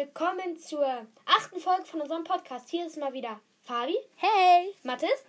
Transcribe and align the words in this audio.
willkommen 0.00 0.56
zur 0.56 1.06
achten 1.26 1.60
Folge 1.60 1.84
von 1.84 2.00
unserem 2.00 2.24
Podcast. 2.24 2.70
Hier 2.70 2.86
ist 2.86 2.96
mal 2.96 3.12
wieder 3.12 3.38
Fabi, 3.60 3.94
Hey! 4.16 4.74
Mathis 4.82 5.26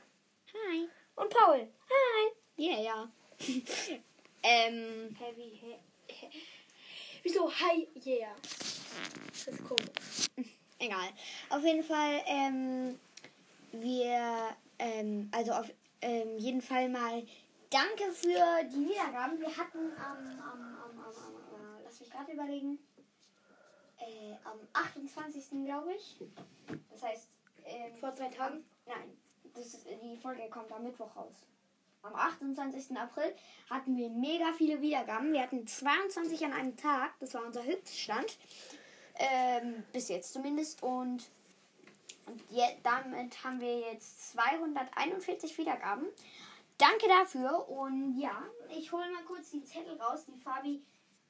Hi! 0.54 0.88
und 1.18 1.30
Paul. 1.30 1.68
Hi. 1.90 2.32
Ja, 2.55 2.80
ja. 2.80 3.12
ähm, 4.44 5.14
Heavy, 5.20 5.60
he, 5.60 5.76
he. 6.08 6.30
Wieso 7.22 7.52
hi, 7.52 7.86
yeah? 8.05 8.34
Das 9.28 9.48
ist 9.48 9.62
komisch. 9.68 10.48
egal. 10.80 11.10
Auf 11.50 11.64
jeden 11.66 11.84
Fall, 11.84 12.24
ähm, 12.26 12.98
wir, 13.74 14.56
ähm, 14.80 15.30
also 15.34 15.52
auf 15.52 15.70
ähm, 16.02 16.38
jeden 16.38 16.62
Fall 16.62 16.88
mal 16.88 17.22
danke 17.70 18.09
für 18.14 18.64
die 18.73 18.88
Wiedergaben. 18.90 19.38
Wir 19.38 19.50
hatten 19.58 19.92
am, 19.98 20.17
am, 20.17 20.40
am, 20.40 20.78
am, 20.78 21.06
am 21.06 21.80
äh, 21.80 21.84
lass 21.84 22.00
mich 22.00 22.09
gerade 22.09 22.31
überlegen, 22.31 22.80
äh, 24.02 24.36
am 24.44 24.60
28. 24.73 25.66
glaube 25.66 25.94
ich. 25.94 26.18
Das 26.92 27.04
heißt, 27.04 27.30
ähm, 27.66 27.96
Vor 28.00 28.14
zwei 28.14 28.30
Tagen? 28.30 28.66
Nein, 28.86 29.18
das 29.54 29.68
ist, 29.68 29.88
die 30.02 30.18
Folge 30.18 30.50
kommt 30.50 30.72
am 30.72 30.84
Mittwoch 30.84 31.16
raus. 31.16 31.36
Am 32.04 32.16
28. 32.16 32.98
April 32.98 33.36
hatten 33.70 33.95
wir 33.95 34.09
mega 34.09 34.54
viele 34.58 34.82
Wiedergaben. 34.82 35.34
Wir 35.34 35.44
hatten 35.44 35.68
22 35.68 36.44
an 36.45 36.54
einem 36.54 36.76
Tag. 36.76 37.12
Das 37.20 37.34
war 37.36 37.45
unser 37.45 37.64
Höchststand. 37.64 38.38
Ähm, 39.16 39.84
bis 39.94 40.09
jetzt 40.09 40.34
zumindest. 40.34 40.81
Und, 40.81 41.30
und 42.26 42.42
je, 42.50 42.64
damit 42.81 43.44
haben 43.44 43.59
wir 43.59 43.80
jetzt 43.81 44.31
241 44.31 45.56
Wiedergaben. 45.59 46.08
Danke 46.80 47.08
dafür. 47.08 47.70
Und 47.70 48.18
ja, 48.18 48.44
ich 48.75 48.92
hole 48.92 49.12
mal 49.12 49.23
kurz 49.23 49.52
die 49.52 49.64
Zettel 49.64 50.02
raus, 50.02 50.25
die 50.25 50.40
Fabi 50.40 50.81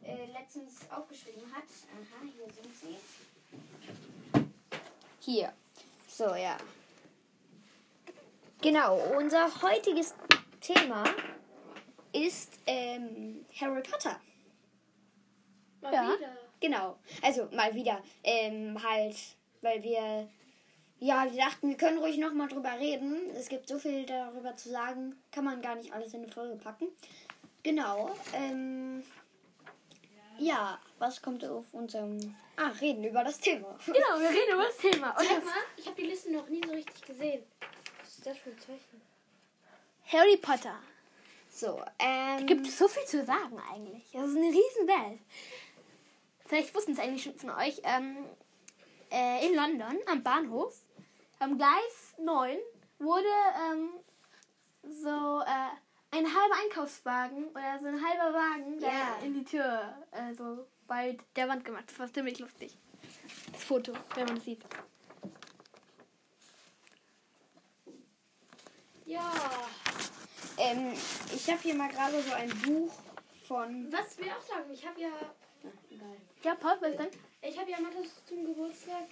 äh, 0.04 0.26
letztens 0.32 0.90
aufgeschrieben 0.90 1.44
hat. 1.54 1.64
Aha, 1.64 2.24
hier 2.24 2.46
sind 2.54 2.76
sie. 2.76 2.98
Hier. 5.20 5.54
So, 6.08 6.36
ja. 6.36 6.58
Genau, 8.62 8.98
unser 9.18 9.50
heutiges 9.62 10.14
Thema 10.60 11.04
ist 12.14 12.54
ähm, 12.68 13.46
Harry 13.60 13.82
Potter. 13.82 14.20
Mal 15.82 15.94
Ja. 15.94 16.16
wieder. 16.18 16.38
Genau. 16.60 16.98
Also 17.22 17.48
mal 17.52 17.74
wieder. 17.74 18.02
Ähm, 18.24 18.82
halt, 18.82 19.16
weil 19.62 19.82
wir. 19.84 20.28
Ja, 21.00 21.26
wir 21.32 21.40
dachten, 21.42 21.70
wir 21.70 21.78
können 21.78 21.98
ruhig 21.98 22.18
nochmal 22.20 22.48
drüber 22.48 22.78
reden. 22.78 23.18
Es 23.36 23.50
gibt 23.50 23.68
so 23.68 23.80
viel 23.80 24.06
darüber 24.06 24.56
zu 24.56 24.70
sagen. 24.70 25.16
Kann 25.32 25.44
man 25.46 25.60
gar 25.64 25.74
nicht 25.76 25.92
alles 25.92 26.14
in 26.14 26.22
eine 26.22 26.32
Folge 26.32 26.56
packen. 26.58 26.90
Genau. 27.64 28.12
Ähm, 28.34 29.04
ja, 30.42 30.80
was 31.00 31.22
kommt 31.22 31.46
auf 31.46 31.74
unserem. 31.74 32.36
Ah, 32.58 32.70
reden 32.82 33.04
über 33.04 33.24
das 33.24 33.40
Thema. 33.40 33.78
Genau, 33.86 34.20
wir 34.20 34.30
reden 34.30 34.54
über 34.54 34.66
das 34.66 34.78
Thema. 34.78 35.12
Und 35.12 35.28
Sag 35.28 35.44
das, 35.44 35.54
ich 35.78 35.86
habe 35.86 35.96
die 36.02 36.08
Liste 36.08 36.32
noch 36.32 36.48
nie 36.50 36.62
so 36.66 36.72
richtig 36.72 37.02
gesehen. 37.02 37.44
Was 38.00 38.18
ist 38.18 38.26
das 38.26 38.38
für 38.38 38.50
ein 38.50 38.60
Zeichen? 38.60 39.02
Harry 40.08 40.38
Potter. 40.38 40.76
So, 41.50 41.82
ähm. 42.00 42.46
Gibt 42.48 42.68
es 42.68 42.78
so 42.78 42.88
viel 42.88 43.06
zu 43.06 43.24
sagen 43.26 43.62
eigentlich. 43.72 44.10
Das 44.12 44.30
ist 44.30 44.38
eine 44.38 44.48
riesen 44.48 44.88
Welt. 44.88 45.20
Vielleicht 46.46 46.74
wussten 46.76 46.94
es 46.94 47.00
eigentlich 47.00 47.24
schon 47.24 47.36
von 47.36 47.52
euch. 47.52 47.82
Ähm, 47.84 48.26
äh, 49.12 49.46
in 49.48 49.56
London 49.56 49.98
am 50.08 50.24
Bahnhof 50.24 50.76
am 51.40 51.58
Gleis 51.58 52.14
9 52.18 52.58
wurde 53.00 53.26
ähm, 53.72 53.90
so 54.84 55.42
äh, 55.42 55.70
ein 56.12 56.26
halber 56.26 56.56
Einkaufswagen 56.64 57.48
oder 57.50 57.80
so 57.80 57.88
ein 57.88 58.02
halber 58.06 58.34
Wagen 58.38 58.80
Ja. 58.80 59.18
in 59.24 59.34
die 59.34 59.44
Tür 59.44 59.96
äh, 60.12 60.34
so 60.34 60.68
bei 60.88 61.18
der 61.36 61.48
Wand 61.48 61.64
gemacht. 61.66 61.86
Das 61.88 62.00
war 62.00 62.12
ziemlich 62.14 62.40
lustig. 62.40 62.78
Das 63.52 63.64
Foto, 63.64 63.94
wenn 64.16 64.26
man 64.26 64.38
es 64.38 64.44
sieht. 64.46 64.62
Ja. 69.06 69.32
Ähm, 70.58 70.94
ich 71.34 71.48
habe 71.50 71.60
hier 71.62 71.76
mal 71.76 71.90
gerade 71.90 72.22
so 72.22 72.34
ein 72.34 72.50
Buch 72.62 72.92
von. 73.48 73.92
Was 73.92 74.18
wir 74.18 74.36
auch 74.38 74.42
sagen, 74.42 74.72
ich 74.72 74.86
habe 74.86 75.00
ja, 75.02 75.10
Ja, 76.44 76.56
Paul, 76.56 76.78
was 76.82 76.96
denn? 76.98 77.08
ich 77.42 77.58
habe 77.60 77.72
ja 77.72 77.80
Mathis 77.80 78.24
zum 78.26 78.46
Geburtstag 78.46 79.08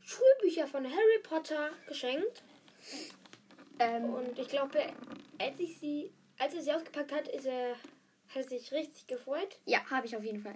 Schulbücher 0.00 0.66
von 0.66 0.84
Harry 0.84 1.18
Potter 1.22 1.70
geschenkt. 1.86 2.42
Ähm, 3.78 4.12
Und 4.14 4.38
ich 4.38 4.48
glaube, 4.48 4.80
als 5.38 5.58
ich 5.58 5.78
sie, 5.78 6.12
als 6.38 6.54
er 6.54 6.62
sie 6.62 6.72
ausgepackt 6.72 7.12
hat, 7.12 7.28
ist 7.28 7.46
er, 7.46 7.72
hat 8.28 8.36
er 8.36 8.44
sich 8.44 8.72
richtig 8.72 9.06
gefreut. 9.06 9.58
ja, 9.66 9.78
habe 9.90 10.06
ich 10.06 10.16
auf 10.16 10.22
jeden 10.24 10.42
Fall. 10.42 10.54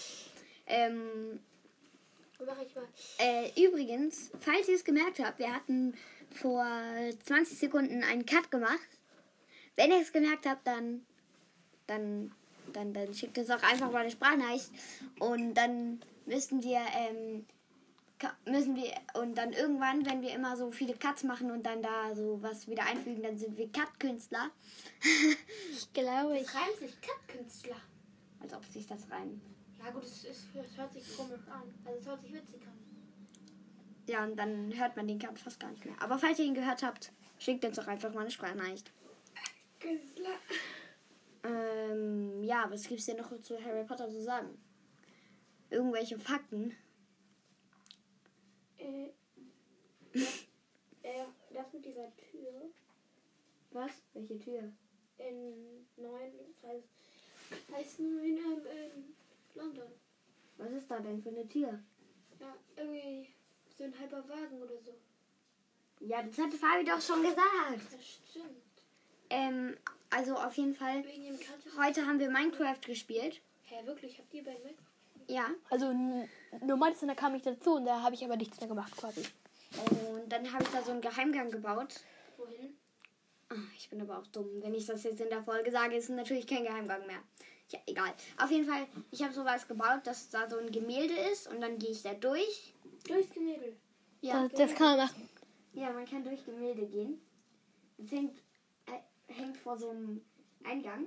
ähm, 0.66 1.40
Mach 2.44 2.60
ich 2.62 2.74
mal. 2.74 2.88
äh, 3.18 3.66
übrigens, 3.66 4.30
falls 4.40 4.68
ihr 4.68 4.76
es 4.76 4.84
gemerkt 4.84 5.18
habt, 5.18 5.38
wir 5.38 5.54
hatten 5.54 5.94
vor 6.30 6.64
20 7.24 7.58
Sekunden 7.58 8.02
einen 8.02 8.24
Cut 8.24 8.50
gemacht. 8.50 8.78
Wenn 9.76 9.90
ihr 9.90 10.00
es 10.00 10.12
gemerkt 10.12 10.46
habt, 10.46 10.66
dann, 10.66 11.04
dann, 11.86 12.32
dann, 12.72 12.94
dann 12.94 13.12
schickt 13.14 13.36
uns 13.38 13.50
auch 13.50 13.62
einfach 13.62 13.90
mal 13.90 14.02
eine 14.02 14.10
Sprachnachricht. 14.10 14.70
Und 15.18 15.54
dann 15.54 16.00
müssten 16.26 16.62
wir, 16.62 16.80
ähm, 16.96 17.46
müssen 18.44 18.76
wir, 18.76 18.92
und 19.14 19.36
dann 19.36 19.52
irgendwann, 19.52 20.04
wenn 20.06 20.22
wir 20.22 20.34
immer 20.34 20.56
so 20.56 20.70
viele 20.70 20.94
Cuts 20.94 21.24
machen 21.24 21.50
und 21.50 21.64
dann 21.64 21.82
da 21.82 22.14
so 22.14 22.42
was 22.42 22.68
wieder 22.68 22.84
einfügen, 22.84 23.22
dann 23.22 23.38
sind 23.38 23.56
wir 23.56 23.70
Cut-Künstler. 23.70 24.50
Ich 25.72 25.92
glaube, 25.92 26.36
ich. 26.36 26.42
Es 26.42 26.54
reimt 26.54 26.78
sich 26.78 27.00
Cut-Künstler. 27.00 27.76
Als 28.40 28.52
ob 28.54 28.64
sich 28.64 28.86
das 28.86 29.10
rein. 29.10 29.40
Ja 29.82 29.90
gut, 29.90 30.04
es, 30.04 30.24
ist, 30.24 30.48
es 30.54 30.76
hört 30.76 30.92
sich 30.92 31.16
komisch 31.16 31.46
an. 31.48 31.62
Also 31.84 31.98
es 31.98 32.06
hört 32.06 32.20
sich 32.20 32.32
witzig 32.32 32.62
an. 32.62 32.78
Ja, 34.06 34.24
und 34.24 34.36
dann 34.36 34.76
hört 34.76 34.96
man 34.96 35.06
den 35.06 35.18
Cut 35.18 35.38
fast 35.38 35.60
gar 35.60 35.70
nicht 35.70 35.84
mehr. 35.84 35.94
Aber 36.00 36.18
falls 36.18 36.38
ihr 36.38 36.44
ihn 36.44 36.54
gehört 36.54 36.82
habt, 36.82 37.12
schickt 37.38 37.64
uns 37.64 37.76
doch 37.76 37.86
einfach 37.86 38.12
mal 38.12 38.22
eine 38.22 38.30
Sprachnachricht. 38.30 38.92
Künstler. 39.78 40.36
Ähm, 41.42 42.42
ja, 42.42 42.66
was 42.70 42.86
gibt's 42.86 43.06
denn 43.06 43.16
noch 43.16 43.38
zu 43.40 43.62
Harry 43.64 43.84
Potter 43.84 44.08
zu 44.10 44.22
sagen? 44.22 44.58
Irgendwelche 45.70 46.18
Fakten? 46.18 46.76
Äh, 48.80 49.12
äh, 51.02 51.24
das 51.52 51.72
mit 51.72 51.84
dieser 51.84 52.10
Tür 52.16 52.70
Was? 53.72 53.92
Welche 54.14 54.38
Tür? 54.38 54.72
in 55.28 55.86
9, 55.96 56.32
Kreis, 56.60 56.84
Kreis 57.68 57.98
9 57.98 58.08
ähm, 58.08 58.36
in 58.36 59.14
London. 59.54 59.90
Was 60.58 60.72
ist 60.72 60.90
da 60.90 60.98
denn 61.00 61.22
für 61.22 61.30
eine 61.30 61.48
Tür? 61.48 61.78
Ja, 62.38 62.56
irgendwie 62.76 63.28
so 63.76 63.84
ein 63.84 63.98
halber 63.98 64.26
Wagen 64.28 64.62
oder 64.62 64.78
so. 64.78 64.94
Ja, 66.00 66.22
das 66.22 66.38
hatte 66.38 66.56
Fabi 66.56 66.84
doch 66.84 67.00
schon 67.00 67.22
gesagt. 67.22 67.92
Das 67.92 68.20
stimmt. 68.30 68.62
Ähm, 69.28 69.76
also 70.08 70.34
auf 70.34 70.54
jeden 70.54 70.74
Fall. 70.74 71.04
Heute 71.78 72.06
haben 72.06 72.18
wir 72.18 72.30
Minecraft 72.30 72.80
gespielt. 72.84 73.40
Hä, 73.64 73.86
wirklich? 73.86 74.18
Habt 74.18 74.32
ihr 74.34 74.42
bei 74.42 74.58
Mac? 74.64 74.74
Ja. 75.30 75.46
Also, 75.70 75.92
nur 75.92 76.76
meins, 76.76 77.00
da 77.00 77.14
kam 77.14 77.34
ich 77.34 77.42
dazu 77.42 77.74
und 77.76 77.84
da 77.84 78.02
habe 78.02 78.14
ich 78.14 78.24
aber 78.24 78.36
nichts 78.36 78.58
mehr 78.60 78.68
gemacht 78.68 78.96
quasi. 78.96 79.22
Und 80.12 80.28
dann 80.28 80.52
habe 80.52 80.64
ich 80.64 80.70
da 80.70 80.82
so 80.82 80.90
einen 80.90 81.00
Geheimgang 81.00 81.50
gebaut. 81.50 82.00
Wohin? 82.36 82.76
Ah, 83.48 83.54
Ich 83.76 83.88
bin 83.88 84.00
aber 84.00 84.18
auch 84.18 84.26
dumm. 84.26 84.48
Wenn 84.60 84.74
ich 84.74 84.86
das 84.86 85.04
jetzt 85.04 85.20
in 85.20 85.28
der 85.28 85.42
Folge 85.42 85.70
sage, 85.70 85.96
ist 85.96 86.10
es 86.10 86.16
natürlich 86.16 86.46
kein 86.46 86.64
Geheimgang 86.64 87.06
mehr. 87.06 87.20
Ja, 87.68 87.78
egal. 87.86 88.12
Auf 88.38 88.50
jeden 88.50 88.66
Fall, 88.66 88.86
ich 89.12 89.22
habe 89.22 89.32
sowas 89.32 89.68
gebaut, 89.68 90.00
dass 90.04 90.28
da 90.30 90.48
so 90.48 90.58
ein 90.58 90.72
Gemälde 90.72 91.14
ist 91.32 91.46
und 91.48 91.60
dann 91.60 91.78
gehe 91.78 91.90
ich 91.90 92.02
da 92.02 92.14
durch. 92.14 92.74
Durchs 93.06 93.30
Gemälde. 93.32 93.76
Ja, 94.22 94.48
das, 94.48 94.58
das 94.58 94.74
kann 94.74 94.96
man 94.96 95.06
machen. 95.06 95.28
ja 95.72 95.92
man 95.92 96.04
kann 96.04 96.24
durch 96.24 96.44
Gemälde 96.44 96.86
gehen. 96.86 97.20
Es 98.02 98.10
hängt, 98.10 98.36
äh, 98.86 99.32
hängt 99.32 99.56
vor 99.56 99.78
so 99.78 99.90
einem 99.90 100.20
Eingang 100.64 101.06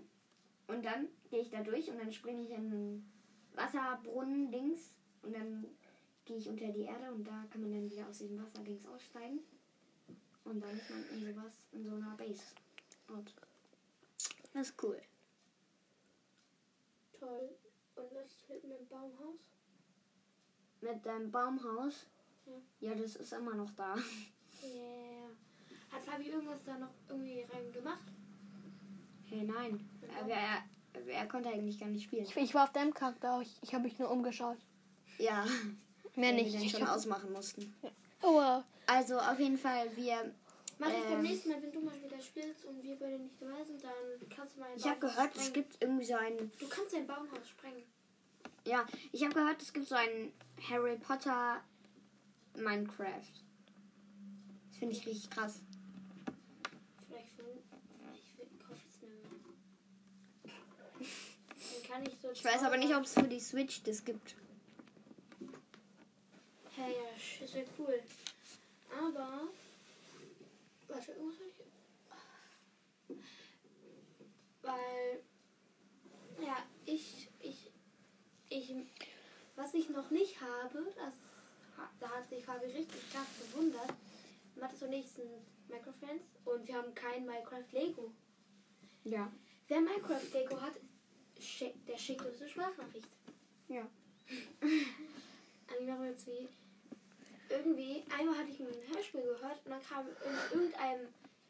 und 0.68 0.86
dann 0.86 1.10
gehe 1.30 1.42
ich 1.42 1.50
da 1.50 1.62
durch 1.62 1.90
und 1.90 2.00
dann 2.00 2.14
springe 2.14 2.42
ich 2.44 2.50
in 2.52 2.56
einen 2.56 3.13
Wasserbrunnen-Dings 3.54 4.94
und 5.22 5.34
dann 5.34 5.66
gehe 6.26 6.38
ich 6.38 6.48
unter 6.50 6.68
die 6.68 6.84
Erde 6.84 7.12
und 7.12 7.26
da 7.26 7.46
kann 7.50 7.62
man 7.62 7.72
dann 7.72 7.90
wieder 7.90 8.08
aus 8.08 8.20
diesem 8.20 8.42
Wasserdings 8.42 8.86
aussteigen. 8.86 9.40
Und 10.46 10.62
dann 10.62 10.78
ist 10.78 10.90
man 10.90 11.04
in 11.10 11.26
sowas, 11.26 11.54
in 11.72 11.86
so 11.86 11.96
einer 11.96 12.16
Base. 12.18 12.44
Und 13.08 13.34
das 14.54 14.70
ist 14.70 14.84
cool. 14.84 15.02
Toll. 17.20 17.50
Und 17.96 18.14
das 18.14 18.44
mit 18.50 18.64
einem 18.64 18.88
Baumhaus? 18.88 19.40
Mit 20.82 21.06
deinem 21.06 21.32
Baumhaus. 21.32 22.08
Ja. 22.46 22.90
Ja, 22.90 22.96
das 22.96 23.16
ist 23.16 23.32
immer 23.34 23.56
noch 23.56 23.72
da. 23.72 23.96
Yeah. 24.64 25.30
Hat 25.92 26.04
Fabi 26.04 26.30
irgendwas 26.30 26.64
da 26.66 26.78
noch 26.78 26.94
irgendwie 27.08 27.42
rein 27.42 27.72
gemacht? 27.72 28.04
Hey, 29.26 29.44
nein. 29.44 29.90
Er, 30.02 30.28
er, 30.28 30.64
er 31.24 31.30
konnte 31.30 31.50
eigentlich 31.50 31.80
gar 31.80 31.88
nicht 31.90 32.04
spielen. 32.04 32.24
Ich, 32.26 32.36
ich 32.36 32.54
war 32.54 32.66
auf 32.66 32.72
deinem 32.74 32.94
Charakter, 32.94 33.40
ich, 33.42 33.56
ich 33.62 33.74
habe 33.74 33.84
mich 33.86 33.98
nur 34.00 34.10
umgeschaut. 34.12 34.58
Ja, 35.18 35.46
Mehr 36.16 36.34
nicht. 36.34 36.52
wir 36.54 36.60
den 36.60 36.70
schon 36.70 36.88
hab, 36.88 36.96
ausmachen 36.96 37.32
mussten. 37.32 37.74
oh, 38.22 38.34
wow. 38.34 38.64
Also 38.88 39.18
auf 39.20 39.40
jeden 39.40 39.58
Fall, 39.58 39.88
wir. 39.96 40.34
Mach 40.80 40.90
ich 40.90 41.04
beim 41.04 41.14
Ähm. 41.14 41.22
nächsten 41.22 41.50
Mal, 41.50 41.62
wenn 41.62 41.72
du 41.72 41.80
mal 41.82 42.02
wieder 42.04 42.20
spielst 42.20 42.66
und 42.66 42.84
wir 42.84 42.96
beide 42.98 43.20
nicht 43.20 43.42
dabei 43.42 43.64
sind, 43.64 43.82
dann 43.84 44.30
kannst 44.36 44.56
du 44.56 44.60
mal 44.60 44.70
Ich 44.76 44.86
habe 44.86 45.00
gehört, 45.00 45.36
es 45.36 45.46
sprengen. 45.48 45.54
gibt 45.54 45.82
irgendwie 45.82 46.06
so 46.06 46.16
ein. 46.16 46.52
Du 46.60 46.68
kannst 46.68 46.94
ein 46.96 47.08
Baumhaus 47.08 47.48
sprengen. 47.50 47.84
Ja, 48.66 48.86
ich 49.12 49.24
habe 49.24 49.34
gehört, 49.34 49.62
es 49.62 49.72
gibt 49.72 49.88
so 49.88 49.96
ein 49.96 50.34
Harry 50.70 50.98
Potter 50.98 51.62
Minecraft. 52.56 53.06
Das 54.70 54.78
finde 54.80 54.94
ich 54.96 55.06
richtig 55.06 55.30
krass. 55.30 55.62
Vielleicht, 57.08 57.38
will- 57.38 57.62
vielleicht 58.00 58.38
will- 58.40 58.48
kaufe 58.68 58.80
ich 58.86 58.96
es 58.96 59.02
mir 59.02 59.10
mal. 59.10 59.40
Dann 61.60 61.83
kann 61.94 62.04
ich 62.06 62.18
so. 62.20 62.32
Ich 62.32 62.44
weiß 62.44 62.64
aber 62.64 62.78
nicht, 62.78 62.96
ob 62.96 63.04
es 63.04 63.14
für 63.14 63.24
die 63.24 63.40
Switch 63.40 63.84
das 63.84 64.04
gibt. 64.04 64.36
Ja, 66.76 66.88
ja, 66.88 67.10
das 67.40 67.54
wäre 67.54 67.68
cool. 67.78 68.02
Aber. 68.90 69.42
Warte, 70.88 71.12
irgendwas 71.12 71.38
soll 71.38 71.48
ich. 73.08 73.18
Weil. 74.62 75.24
Ja, 76.44 76.58
ich. 76.86 77.30
Ich. 77.40 77.72
Ich. 78.50 78.76
Was 79.56 79.74
ich 79.76 79.90
noch 79.90 80.10
nicht 80.10 80.42
habe, 80.42 80.92
das. 80.96 81.14
Da 82.00 82.10
hat 82.10 82.30
sich 82.30 82.44
Fabi 82.44 82.66
richtig 82.66 83.12
krass 83.12 83.28
gewundert. 83.40 83.94
Macht 84.56 84.78
zur 84.78 84.88
nächsten 84.88 85.22
Minecraft 85.68 85.94
Friends 86.00 86.26
und 86.46 86.68
wir 86.68 86.76
haben 86.76 86.94
kein 86.94 87.26
Minecraft 87.26 87.72
Lego. 87.72 88.12
Ja. 89.04 89.32
Wer 89.68 89.82
Minecraft 89.82 90.34
Lego 90.34 90.62
hat, 90.62 90.74
der 91.88 91.98
schickt 91.98 92.26
uns 92.26 92.40
eine 92.42 92.50
Sprachnachricht. 92.50 93.08
Ja. 93.68 93.88
Wir 95.80 96.06
jetzt 96.06 96.28
wie. 96.28 96.48
Irgendwie, 97.50 98.04
einmal 98.18 98.38
hatte 98.38 98.50
ich 98.50 98.60
ein 98.60 98.68
Hörspiel 98.94 99.22
gehört 99.22 99.60
und 99.66 99.72
dann 99.72 99.84
kam 99.84 100.08
in 100.08 100.60
irgendeinem, 100.60 101.08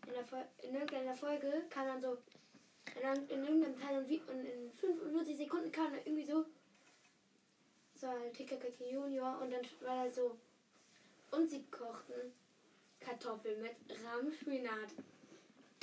in, 0.08 0.14
der 0.14 0.26
Fol 0.26 0.44
in 0.64 0.74
irgendeiner 0.74 1.14
Folge, 1.14 1.64
kam 1.70 1.86
dann 1.88 2.02
so, 2.02 2.18
in, 3.00 3.06
ein- 3.06 3.28
in 3.30 3.44
irgendeinem 3.44 3.80
Teil 3.80 4.00
und, 4.00 4.10
wie, 4.10 4.20
und 4.22 4.44
in 4.46 4.72
45 4.72 5.38
Sekunden 5.38 5.72
kam 5.72 5.92
dann 5.94 6.02
irgendwie 6.06 6.26
so, 6.26 6.46
so 7.96 8.08
ein 8.08 8.34
TKKK 8.34 8.90
Junior 8.92 9.40
und 9.42 9.52
dann 9.52 9.62
war 9.82 10.06
da 10.06 10.12
so, 10.12 10.38
und 11.32 11.48
sie 11.50 11.64
kochten 11.72 12.34
Kartoffeln 13.00 13.62
mit 13.62 13.76
Rahmspinat. 14.04 14.90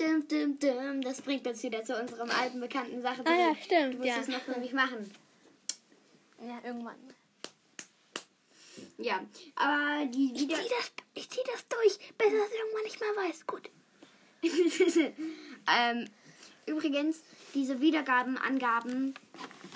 Dim, 0.01 0.27
dim, 0.27 0.59
dim. 0.59 1.03
Das 1.03 1.21
bringt 1.21 1.47
uns 1.47 1.63
wieder 1.63 1.85
zu 1.85 1.95
unserem 2.01 2.31
alten 2.31 2.59
bekannten 2.59 3.03
Sache. 3.03 3.23
Ah 3.27 3.35
ja, 3.35 3.55
stimmt, 3.55 3.95
Du 3.95 3.99
musst 3.99 4.09
ja. 4.09 4.19
es 4.21 4.29
noch 4.29 4.57
mich 4.57 4.73
machen. 4.73 5.11
Ja, 6.41 6.59
irgendwann. 6.65 6.97
Ja, 8.97 9.21
aber 9.57 10.07
die 10.07 10.33
wieder. 10.35 10.57
das, 10.57 10.93
ich 11.15 11.29
zieh 11.29 11.41
das 11.53 11.69
durch, 11.69 11.99
bis 12.17 12.29
das 12.29 12.51
irgendwann 12.51 12.83
nicht 12.85 13.01
mehr 13.01 13.17
weiß. 13.17 13.47
Gut. 13.47 13.71
ähm, 15.71 16.09
übrigens, 16.65 17.23
diese 17.55 17.81
Wiedergabenangaben, 17.81 19.15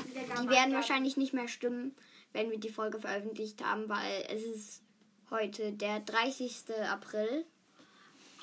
die 0.09 0.49
werden 0.49 0.73
wahrscheinlich 0.73 1.19
nicht 1.19 1.35
mehr 1.35 1.49
stimmen, 1.49 1.94
wenn 2.32 2.50
wir 2.50 2.59
die 2.59 2.71
Folge 2.71 2.99
veröffentlicht 2.99 3.62
haben, 3.62 3.91
weil 3.91 4.26
es 4.31 4.43
ist 4.43 4.82
heute 5.31 5.73
der 5.73 6.00
30. 6.00 6.55
April. 6.91 7.44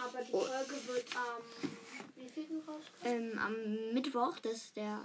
Aber 0.03 0.23
die 0.23 0.33
Oh. 0.33 0.39
Folge 0.41 0.87
wird 0.87 1.05
am, 1.15 1.69
wie 2.15 2.27
viel 2.29 2.59
rauskommen? 2.67 3.31
Ähm, 3.33 3.37
am 3.39 3.93
Mittwoch, 3.93 4.39
das 4.39 4.53
ist 4.53 4.75
der 4.75 4.99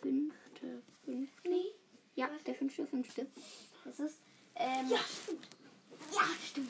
fünfte, 0.00 0.82
fünfte. 1.04 1.48
Nee. 1.48 1.66
Ja, 2.14 2.28
der 2.46 2.54
fünfte, 2.54 2.86
fünfte. 2.86 3.26
Das 3.84 3.98
ist. 4.00 4.18
Ähm, 4.54 4.88
Ja, 4.90 4.98
stimmt. 5.22 5.46
Ja, 6.12 6.24
stimmt. 6.44 6.68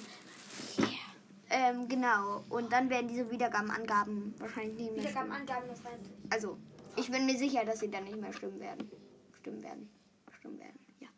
Ähm, 1.51 1.87
genau. 1.89 2.45
Und 2.49 2.73
dann 2.73 2.89
werden 2.89 3.09
diese 3.09 3.31
Wiedergabenangaben 3.31 4.35
wahrscheinlich 4.39 4.75
nicht 4.77 4.93
mehr 4.93 5.03
stimmen. 5.03 5.33
Wiedergabenangaben, 5.33 5.69
das 5.69 5.79
sich. 5.79 6.13
Also, 6.31 6.59
ich 6.97 7.11
bin 7.11 7.27
mir 7.27 7.37
sicher, 7.37 7.65
dass 7.65 7.81
sie 7.81 7.91
dann 7.91 8.05
nicht 8.05 8.17
mehr 8.17 8.33
stimmen 8.33 8.59
werden. 8.61 8.91
Stimmen 9.41 9.63
werden. 9.63 9.91
Stimmen 10.39 10.59
werden, 10.59 10.79
ja. 11.01 11.09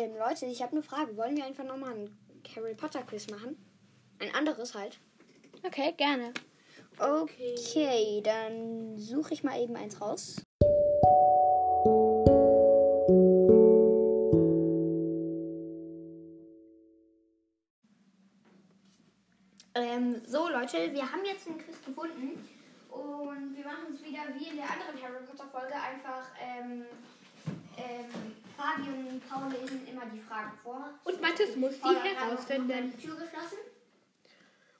Ähm, 0.00 0.16
Leute, 0.16 0.46
ich 0.46 0.62
habe 0.62 0.72
eine 0.72 0.82
Frage. 0.82 1.14
Wollen 1.18 1.36
wir 1.36 1.44
einfach 1.44 1.64
nochmal 1.64 1.92
ein 1.92 2.18
Harry 2.56 2.74
Potter 2.74 3.02
Quiz 3.02 3.28
machen? 3.28 3.56
Ein 4.18 4.34
anderes 4.34 4.74
halt. 4.74 4.98
Okay, 5.62 5.92
gerne. 5.92 6.32
Okay, 6.98 8.22
dann 8.22 8.98
suche 8.98 9.34
ich 9.34 9.44
mal 9.44 9.60
eben 9.60 9.76
eins 9.76 10.00
raus. 10.00 10.36
Ähm, 19.74 20.22
so 20.26 20.48
Leute, 20.48 20.92
wir 20.94 21.12
haben 21.12 21.24
jetzt 21.26 21.46
den 21.46 21.58
Quiz 21.58 21.76
gefunden 21.84 22.48
und 22.90 23.54
wir 23.54 23.64
machen 23.64 23.94
es 23.94 24.02
wieder 24.02 24.22
wie 24.38 24.48
in 24.48 24.56
der 24.56 24.70
anderen 24.70 25.02
Harry 25.02 25.24
Potter 25.26 25.48
Folge 25.48 25.74
einfach. 25.74 26.26
Ähm, 26.40 26.86
ähm, 27.76 28.39
Fabi 28.60 28.90
und 28.90 29.26
Paul 29.26 29.50
lesen 29.50 29.86
immer 29.88 30.04
die 30.06 30.20
Fragen 30.20 30.52
vor. 30.62 30.90
Und 31.04 31.20
Mathis 31.22 31.56
muss 31.56 31.80
mal 31.80 31.96
herausfinden. 31.96 32.92
Tür 33.00 33.14
geschlossen. 33.14 33.58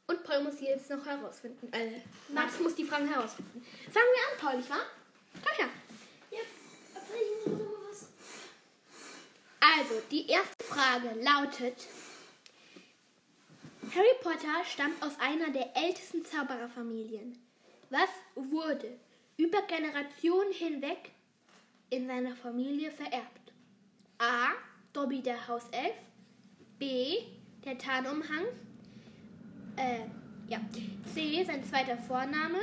Und 0.06 0.22
Paul 0.22 0.42
muss 0.42 0.58
sie 0.58 0.66
jetzt 0.66 0.90
noch 0.90 1.06
herausfinden. 1.06 1.72
Äh, 1.72 2.00
Mathis 2.28 2.60
muss 2.60 2.74
die 2.74 2.84
Fragen 2.84 3.08
herausfinden. 3.08 3.64
Fangen 3.90 4.06
wir 4.14 4.32
an, 4.32 4.38
Paul, 4.38 4.56
nicht 4.58 4.68
wahr? 4.68 4.84
Komm 5.32 5.56
her. 5.56 5.68
Also, 9.62 10.02
die 10.10 10.28
erste 10.28 10.64
Frage 10.64 11.20
lautet: 11.20 11.86
Harry 13.94 14.14
Potter 14.22 14.64
stammt 14.64 15.02
aus 15.02 15.18
einer 15.20 15.50
der 15.50 15.74
ältesten 15.76 16.24
Zaubererfamilien. 16.24 17.38
Was 17.88 18.10
wurde 18.34 18.98
über 19.36 19.62
Generationen 19.62 20.52
hinweg 20.52 21.12
in 21.90 22.06
seiner 22.06 22.36
Familie 22.36 22.90
vererbt? 22.90 23.39
A. 24.20 24.50
Dobby 24.92 25.22
der 25.22 25.48
Hauself. 25.48 25.94
B. 26.78 27.16
Der 27.64 27.78
Tarnumhang. 27.78 28.44
Äh, 29.76 30.00
ja. 30.46 30.60
C. 31.14 31.42
Sein 31.42 31.64
zweiter 31.64 31.96
Vorname. 31.96 32.58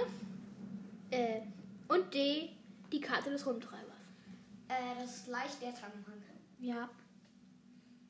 Äh, 1.10 1.42
und 1.88 2.14
D. 2.14 2.50
Die 2.92 3.02
Karte 3.02 3.32
des 3.32 3.46
Rumtreibers. 3.46 3.84
Äh, 4.68 5.02
das 5.02 5.16
ist 5.16 5.28
leicht 5.28 5.62
der 5.62 5.74
Tangenhang. 5.74 6.22
Ja. 6.60 6.90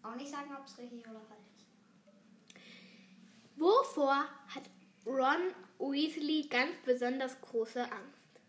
Auch 0.03 0.15
nicht 0.15 0.29
sagen, 0.29 0.49
ob 0.53 0.65
es 0.65 0.77
richtig 0.77 1.07
oder 1.07 1.21
falsch 1.21 1.39
ist. 1.55 1.65
Wovor 3.55 4.25
hat 4.47 4.63
Ron 5.05 5.53
Weasley 5.79 6.47
ganz 6.49 6.75
besonders 6.85 7.39
große 7.41 7.81
Angst? 7.81 8.41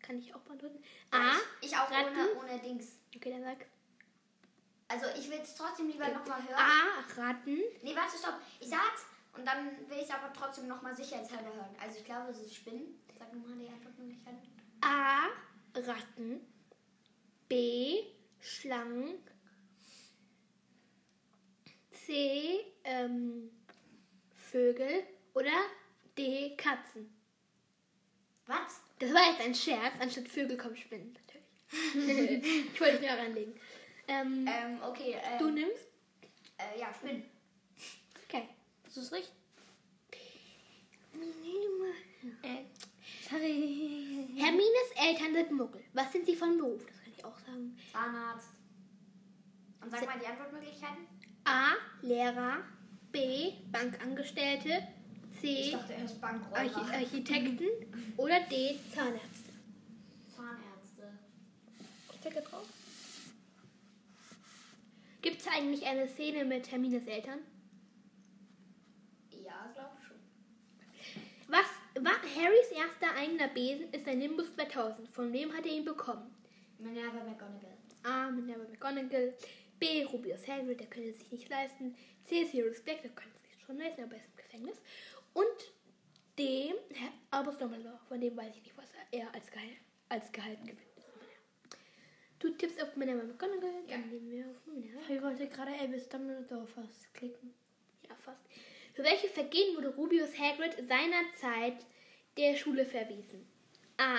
Kann 0.00 0.18
ich 0.18 0.34
auch 0.34 0.40
beantworten. 0.40 0.82
A. 1.12 1.36
Ich 1.60 1.76
auch 1.76 1.90
Ratten. 1.90 2.16
ohne, 2.16 2.52
ohne 2.52 2.58
Dings. 2.60 2.98
Okay, 3.14 3.30
dann 3.30 3.44
sag. 3.44 3.66
Also 4.88 5.06
ich 5.18 5.30
will 5.30 5.40
es 5.42 5.54
trotzdem 5.54 5.88
lieber 5.88 6.08
nochmal 6.08 6.42
hören. 6.42 6.56
A. 6.56 7.20
Ratten. 7.20 7.58
Nee, 7.82 7.94
warte, 7.94 8.16
stopp. 8.16 8.40
Ich 8.58 8.68
sag's 8.68 9.04
und 9.36 9.46
dann 9.46 9.66
will 9.88 9.98
ich 9.98 10.04
es 10.04 10.10
aber 10.10 10.32
trotzdem 10.32 10.66
nochmal 10.66 10.96
sicherheitshalber 10.96 11.54
hören. 11.54 11.76
Also 11.80 11.98
ich 11.98 12.04
glaube, 12.04 12.30
es 12.30 12.40
ist 12.40 12.54
Spinnen. 12.54 12.98
Sag 13.18 13.32
nochmal 13.32 13.58
die 13.58 13.68
Antwortmöglichkeiten. 13.68 14.40
A. 14.80 15.28
Ratten. 15.74 16.40
B. 17.48 18.02
Schlangen. 18.40 19.18
C. 21.90 22.64
Ähm, 22.84 23.50
Vögel. 24.34 25.04
Oder 25.34 25.52
D. 26.16 26.56
Katzen. 26.56 27.14
Was? 28.46 28.80
Das 28.98 29.12
war 29.12 29.30
jetzt 29.30 29.40
ein 29.40 29.54
Scherz. 29.54 29.94
Anstatt 30.00 30.28
Vögel 30.28 30.56
kommen 30.56 30.76
Spinnen. 30.76 31.12
Natürlich. 31.12 32.68
ich 32.72 32.80
wollte 32.80 33.00
mir 33.00 33.12
auch 33.12 33.18
reinlegen. 33.18 33.54
Ähm, 34.08 34.46
Ähm, 34.48 34.78
okay. 34.82 35.16
Ähm, 35.22 35.38
du 35.38 35.50
nimmst? 35.50 35.86
äh, 36.56 36.80
ja, 36.80 36.92
Spinnen. 36.92 37.24
Okay. 38.26 38.48
Das 38.84 38.96
ist 38.96 39.12
richtig. 39.12 39.32
Äh, 42.42 42.64
sorry. 43.28 44.26
Hermines 44.36 44.90
Eltern 44.96 45.34
sind 45.34 45.52
Muggel. 45.52 45.84
Was 45.92 46.12
sind 46.12 46.26
sie 46.26 46.34
von 46.36 46.56
Beruf? 46.58 46.84
Das 46.86 47.02
kann 47.02 47.12
ich 47.16 47.24
auch 47.24 47.38
sagen. 47.38 47.78
Zahnarzt. 47.92 48.48
Und 49.82 49.90
sag 49.90 50.06
mal 50.06 50.18
die 50.18 50.26
Antwortmöglichkeiten. 50.26 51.06
A. 51.44 51.72
Lehrer. 52.02 52.62
B. 53.12 53.52
Bankangestellte. 53.70 54.86
C. 55.40 55.72
dachte 55.72 55.94
Architekten. 56.92 57.66
Oder 58.16 58.40
D. 58.40 58.78
Zahnärzte. 58.94 59.52
Zahnärzte. 60.34 61.18
Ich 62.12 62.20
klicke 62.20 62.40
drauf. 62.42 62.66
Gibt 65.22 65.40
es 65.40 65.46
eigentlich 65.58 65.86
eine 65.86 66.08
Szene 66.08 66.44
mit 66.44 66.70
Hermines 66.70 67.06
Eltern? 67.06 67.40
Ja, 69.30 69.70
glaube 69.74 69.96
schon. 70.06 70.16
Was 71.48 71.66
war 72.00 72.12
Harrys 72.12 72.70
erster 72.70 73.14
eigener 73.16 73.48
Besen 73.48 73.92
ist 73.92 74.06
ein 74.06 74.18
Nimbus 74.18 74.54
2000. 74.54 75.08
Von 75.08 75.32
wem 75.32 75.52
hat 75.52 75.66
er 75.66 75.72
ihn 75.72 75.84
bekommen? 75.84 76.32
Minerva 76.78 77.24
McGonagall. 77.24 77.76
A. 78.04 78.30
Minerva 78.30 78.68
McGonagall. 78.70 79.34
B. 79.80 80.04
Rubius 80.04 80.46
Hagrid, 80.46 80.78
der 80.78 80.86
könnte 80.86 81.10
es 81.10 81.18
sich 81.18 81.32
nicht 81.32 81.48
leisten. 81.48 81.96
C. 82.24 82.44
Sirius 82.44 82.82
Black, 82.82 83.02
der 83.02 83.10
könnte 83.10 83.36
es 83.36 83.42
sich 83.42 83.64
schon 83.64 83.78
leisten, 83.78 84.04
aber 84.04 84.14
er 84.14 84.20
ist 84.20 84.28
im 84.28 84.36
Gefängnis. 84.36 84.80
Und 85.34 85.72
D. 86.38 86.72
Herr 86.94 87.12
Albus 87.30 87.58
Dumbledore. 87.58 87.98
Von 88.08 88.20
dem 88.20 88.36
weiß 88.36 88.54
ich 88.56 88.62
nicht, 88.62 88.76
was 88.76 88.86
er 89.10 89.34
als, 89.34 89.50
Geheim, 89.50 89.76
als 90.08 90.30
gehalten 90.30 90.66
gewinnt. 90.66 90.87
Du 92.38 92.50
tippst 92.50 92.80
auf 92.82 92.94
Minerva 92.96 93.24
McGonagall, 93.24 93.72
dann 93.72 93.88
Ja. 93.88 93.98
nehmen 93.98 94.30
wir 94.30 94.46
auf 94.48 94.66
Minerva. 94.66 95.00
Ich 95.08 95.22
wollte 95.22 95.48
gerade 95.48 95.72
Elvis 95.74 96.08
Dumbledore 96.08 96.66
fast 96.66 97.12
klicken. 97.14 97.52
Ja, 98.08 98.14
fast. 98.16 98.40
Für 98.94 99.02
welche 99.04 99.28
Vergehen 99.28 99.76
wurde 99.76 99.88
Rubius 99.94 100.38
Hagrid 100.38 100.74
seinerzeit 100.88 101.84
der 102.36 102.56
Schule 102.56 102.84
verwiesen? 102.86 103.46
A. 103.96 104.16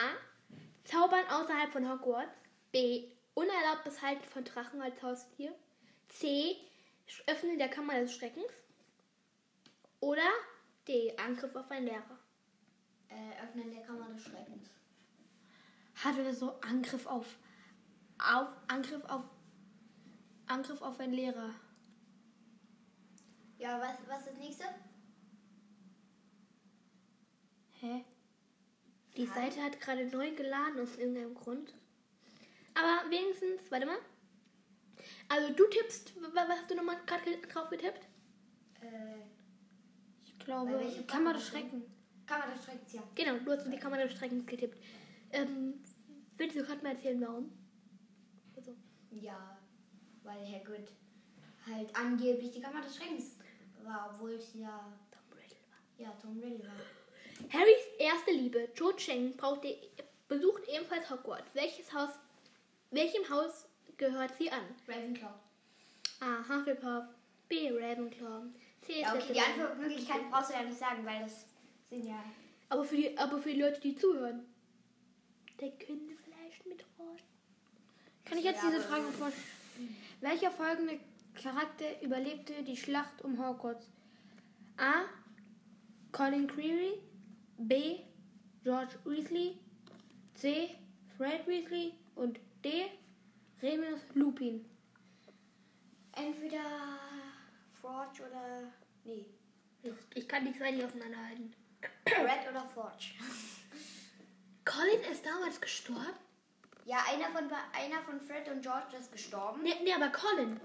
Zaubern 0.84 1.26
außerhalb 1.28 1.72
von 1.72 1.90
Hogwarts. 1.90 2.38
B. 2.72 3.08
Unerlaubtes 3.36 4.02
Halten 4.02 4.24
von 4.26 4.44
Drachen 4.44 4.82
als 4.82 5.02
Haustier. 5.02 5.54
C. 6.10 6.58
Öffnen 7.28 7.58
der 7.58 7.70
Kammer 7.70 8.00
des 8.02 8.14
Schreckens. 8.14 8.52
Oder 10.02 10.28
D. 10.88 11.16
Angriff 11.18 11.56
auf 11.56 11.70
einen 11.72 11.86
Lehrer. 11.86 12.20
Äh, 13.10 13.44
Öffnen 13.44 13.72
der 13.72 13.82
Kammer 13.84 14.10
des 14.10 14.24
Schreckens. 14.24 14.70
Hatte 16.04 16.24
das 16.24 16.40
so 16.40 16.52
Angriff 16.62 17.06
auf, 17.08 17.38
auf 18.20 18.48
Angriff 18.68 19.04
auf 19.06 19.24
Angriff 20.48 20.82
auf 20.82 21.00
einen 21.00 21.14
Lehrer. 21.14 21.52
Ja, 23.58 23.80
was, 23.80 23.98
was 24.08 24.20
ist 24.22 24.28
das 24.30 24.38
nächste? 24.38 24.64
Hä? 27.82 28.04
Die 29.16 29.30
Hi. 29.30 29.34
Seite 29.36 29.64
hat 29.64 29.80
gerade 29.82 30.06
neu 30.06 30.32
geladen 30.36 30.80
aus 30.82 30.98
irgendeinem 30.98 31.34
Grund. 31.34 31.74
Aber 32.74 33.10
wenigstens, 33.10 33.70
warte 33.72 33.86
mal. 33.86 33.98
Also 35.28 35.54
du 35.54 35.66
tippst, 35.68 36.16
wa- 36.22 36.30
was 36.48 36.50
hast 36.60 36.72
du 36.72 36.76
nochmal 36.76 36.98
gerade 37.06 37.24
ge- 37.24 37.42
drauf 37.42 37.70
getippt? 37.70 38.02
Äh, 38.82 39.20
Ich 40.22 40.38
glaube, 40.40 40.72
Kammer 40.72 40.84
des 41.06 41.16
war 41.26 41.34
das 41.34 41.48
Schrecken. 41.48 41.84
Kammer 42.26 42.54
des 42.54 42.64
Schreckens, 42.64 42.94
ja. 42.94 43.04
Genau, 43.16 43.38
du 43.40 43.52
hast 43.52 43.66
die 43.72 43.78
Kammer 43.78 43.98
des 43.98 44.14
Schreckens 44.14 44.46
getippt. 44.46 44.78
Ähm, 45.32 45.76
willst 46.38 46.56
du 46.56 46.64
gerade 46.64 46.82
mal 46.84 46.92
erzählen, 46.96 47.22
warum? 47.22 47.52
Ja, 49.12 49.58
weil 50.24 50.46
Hagrid 50.46 50.92
halt 51.66 51.96
angeblich 51.96 52.52
die 52.52 52.62
Kammer 52.62 52.82
des 52.82 52.96
Schreckens 52.96 53.38
war, 53.84 54.12
obwohl 54.14 54.32
es 54.34 54.54
ja, 54.54 54.92
Tom 55.12 55.38
Riddle 55.38 55.58
war. 55.70 56.06
ja 56.06 56.14
Tom 56.22 56.40
Riddle 56.40 56.68
war. 56.68 57.50
Harrys 57.54 57.86
erste 57.98 58.32
Liebe, 58.32 58.70
Cho 58.78 58.92
Chang, 58.94 59.36
braucht 59.36 59.64
die, 59.64 59.78
besucht 60.28 60.68
ebenfalls 60.68 61.10
Hogwarts. 61.10 61.54
Welches 61.54 61.92
Haus, 61.94 62.12
welchem 62.92 63.28
Haus 63.30 63.68
gehört 63.98 64.36
sie 64.38 64.52
an? 64.52 64.64
Ravenclaw. 64.88 65.34
A. 66.20 66.48
Hufflepuff. 66.48 67.06
B. 67.48 67.72
Ravenclaw. 67.72 68.44
C. 68.82 69.02
Ja, 69.02 69.16
okay, 69.16 69.34
die. 69.34 69.40
Antwortmöglichkeiten 69.40 70.30
brauchst 70.30 70.50
du 70.52 70.54
ja 70.54 70.64
nicht 70.64 70.78
sagen, 70.78 71.06
weil 71.06 71.22
das 71.22 71.46
sind 71.90 72.06
ja. 72.06 72.24
Aber 72.70 72.84
für 72.84 72.96
die, 72.96 73.18
aber 73.18 73.42
für 73.42 73.50
die 73.52 73.62
Leute, 73.62 73.82
die 73.82 73.96
zuhören, 73.96 74.46
der 75.60 75.72
könnte 75.72 76.14
vielleicht 76.16 76.66
mitraten. 76.66 77.20
Kann 78.30 78.38
ich 78.38 78.44
jetzt 78.44 78.62
diese 78.62 78.82
Frage 78.82 79.12
vor? 79.18 79.32
Welcher 80.22 80.52
folgende 80.52 81.00
Charakter 81.34 82.00
überlebte 82.04 82.62
die 82.64 82.78
Schlacht 82.78 83.24
um 83.24 83.44
Hogwarts? 83.44 83.88
A. 84.78 85.06
Colin 86.12 86.48
Creevy. 86.48 87.02
B. 87.58 88.02
George 88.64 88.94
Weasley. 89.04 89.58
C. 90.36 90.76
Fred 91.18 91.48
Weasley. 91.48 91.94
Und 92.16 92.40
D. 92.64 92.86
Remus 93.64 94.02
Lupin. 94.14 94.64
Entweder 96.16 97.00
Forge 97.82 98.24
oder. 98.30 98.72
Nee. 99.06 99.26
Ich 100.14 100.28
kann 100.28 100.46
die 100.46 100.56
zwei 100.56 100.72
nicht 100.72 100.86
auseinanderhalten. 100.86 101.54
Red 102.06 102.50
oder 102.50 102.66
Forge. 102.66 103.14
Colin 104.66 105.02
ist 105.12 105.26
damals 105.26 105.60
gestorben? 105.60 106.29
Ja, 106.90 107.04
einer 107.08 107.30
von, 107.30 107.48
einer 107.72 108.02
von 108.02 108.20
Fred 108.20 108.48
und 108.50 108.64
George 108.64 108.98
ist 108.98 109.12
gestorben. 109.12 109.62
Nee, 109.62 109.76
nee, 109.84 109.94
aber 109.94 110.10
Colin. 110.10 110.60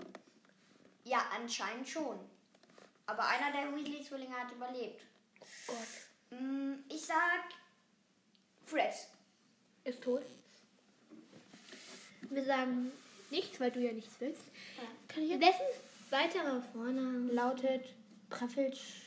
Ja, 1.05 1.23
anscheinend 1.39 1.87
schon. 1.87 2.19
Aber 3.05 3.29
einer 3.29 3.53
der 3.53 3.77
Weasley-Zwillinge 3.77 4.35
hat 4.35 4.51
überlebt. 4.51 5.03
Gott. 5.67 6.41
Mm, 6.41 6.77
Ich 6.89 7.05
sag. 7.05 7.45
Fred. 8.65 8.95
Ist 9.85 10.03
tot. 10.03 10.23
Wir 12.31 12.45
sagen 12.47 12.91
nichts, 13.29 13.61
weil 13.61 13.71
du 13.71 13.81
ja 13.81 13.93
nichts 13.93 14.15
willst. 14.19 14.45
Kann 15.09 15.25
ich 15.25 15.29
jetzt? 15.29 15.43
Wessen 15.43 15.67
weiterer 16.09 16.63
Vorname 16.73 17.31
Lautet 17.35 17.85
Praffilsch. 18.31 19.03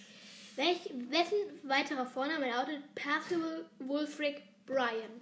Welch, 0.56 0.92
wessen 1.10 1.38
weiterer 1.64 2.06
Vorname 2.06 2.52
lautet 2.52 2.94
Percival 2.94 3.66
Wulfric 3.80 4.44
Brian? 4.68 5.22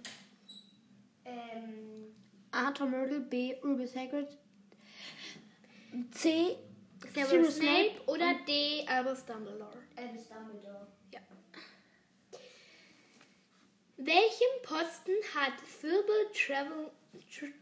Ähm. 1.26 2.14
A. 2.52 2.70
Tom 2.70 2.94
Riddle. 2.94 3.20
B. 3.20 3.54
Rubus 3.62 3.94
Hagrid. 3.94 4.28
C. 6.12 6.56
Severus 7.14 7.56
Snape 7.56 7.90
Snape 7.90 8.00
oder 8.06 8.34
D. 8.46 8.84
Albus 8.88 9.24
Dumbledore? 9.26 9.76
Albus 9.96 10.28
Dumbledore. 10.28 10.86
Ja. 11.12 11.20
Welchen 13.98 14.62
Posten 14.62 15.12
hat 15.34 15.54
Sybil 15.80 16.26
Travel, 16.34 16.90
Tra- 17.30 17.52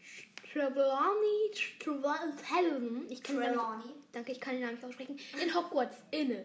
Trelawney, 0.53 1.51
Trelawney, 1.79 3.07
ich 3.13 3.23
kann 3.23 3.37
Trelawney. 3.37 3.93
danke, 4.13 4.33
ich 4.33 4.41
kann 4.41 4.55
den 4.55 4.63
Namen 4.63 4.75
nicht 4.75 4.85
aussprechen, 4.85 5.19
in 5.41 5.55
Hogwarts 5.55 5.97
inne? 6.11 6.45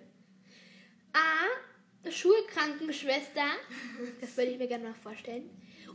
A. 1.13 2.09
Schulkrankenschwester, 2.09 3.45
das 4.21 4.37
würde 4.37 4.51
ich 4.51 4.57
mir 4.57 4.67
gerne 4.67 4.85
mal 4.89 4.93
vorstellen. 4.95 5.49